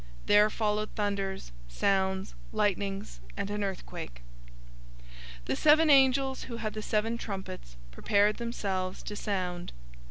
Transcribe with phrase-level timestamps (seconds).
[0.25, 4.23] There followed thunders, sounds, lightnings, and an earthquake.
[5.01, 5.01] 008:006
[5.45, 9.73] The seven angels who had the seven trumpets prepared themselves to sound.